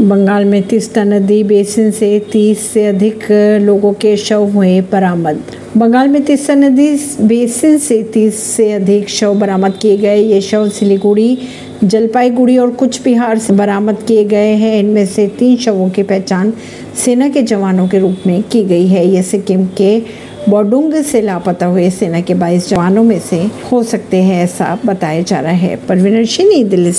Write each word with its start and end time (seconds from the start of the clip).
बंगाल 0.00 0.44
में 0.44 0.62
तीस्ता 0.62 1.04
नदी 1.04 1.42
बेसिन 1.44 1.90
से 1.90 2.18
30 2.32 2.66
से 2.68 2.86
अधिक 2.86 3.24
लोगों 3.62 3.92
के 3.92 4.16
शव 4.16 4.44
हुए 4.44 4.80
बरामद। 4.80 5.42
बंगाल 5.76 6.08
में 6.08 6.22
तीस्ता 6.22 6.54
नदी 6.54 6.88
बेसिन 7.20 7.78
से 7.78 8.02
30 8.02 8.42
से 8.42 8.72
अधिक 8.72 9.08
शव 9.08 9.34
बरामद 9.34 9.78
किए 9.82 9.96
गए। 9.96 10.16
ये 10.16 10.40
शव 10.40 10.68
सिलीगुड़ी, 10.68 11.38
जलपाईगुड़ी 11.84 12.58
और 12.58 12.70
कुछ 12.70 13.02
बिहार 13.02 13.38
से 13.38 13.52
बरामद 13.52 13.98
किए 14.08 14.24
गए 14.24 14.52
हैं। 14.54 14.78
इनमें 14.78 15.06
से 15.06 15.26
तीन 15.28 15.56
शवों 15.56 15.88
की 15.90 16.02
पहचान 16.02 16.52
सेना 17.04 17.28
के 17.28 17.42
जवानों 17.42 17.88
के 17.88 17.98
रूप 17.98 18.16
में 18.26 18.42
की 18.42 18.64
गई 18.64 18.86
है। 18.86 19.08
ये 19.08 19.22
सिक्किम 19.22 19.66
के 19.66 20.26
बोडुंग 20.48 20.94
से 20.94 21.20
लापता 21.22 21.66
हुए 21.66 21.90
सेना 21.90 22.20
के 22.20 22.34
22 22.34 22.68
जवानों 22.68 23.02
में 23.04 23.18
से 23.20 23.36
हो 23.72 23.82
सकते 23.82 24.16
हैं, 24.16 24.44
ऐसा 24.44 24.78
बताया 24.86 25.22
जा 25.22 25.40
रहा 25.40 25.52
है। 25.52 25.76
परवीन 25.88 26.24
सिंह 26.24 26.64
दिल्ली 26.64 26.92